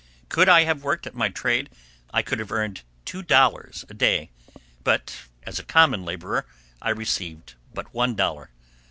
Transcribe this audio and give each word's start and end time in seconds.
Could 0.29 0.49
I 0.49 0.63
have 0.63 0.81
worked 0.81 1.05
at 1.05 1.13
my 1.13 1.29
trade 1.29 1.69
I 2.11 2.23
could 2.23 2.39
have 2.39 2.51
earned 2.51 2.81
two 3.05 3.21
dollars 3.21 3.85
a 3.87 3.93
day, 3.93 4.31
but 4.83 5.25
as 5.43 5.59
a 5.59 5.63
common 5.63 6.03
laborer 6.05 6.47
I 6.81 6.89
received 6.89 7.53
but 7.71 7.93
one 7.93 8.15
dollar. 8.15 8.49